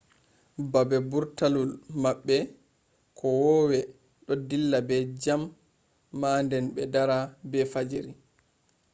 babbe 0.71 0.97
burtalul 1.09 1.71
mabbe 2.03 2.37
kowowe 3.17 3.79
do 4.25 4.33
dilla 4.49 4.79
be 4.87 4.95
jam 5.21 5.41
ma 6.19 6.29
den 6.49 6.65
be 6.75 6.81
dara 6.93 7.17
be 7.49 7.59
fajiri 7.71 8.11